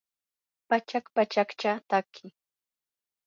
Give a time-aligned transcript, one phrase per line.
[0.69, 2.25] pachak pachakcha tatki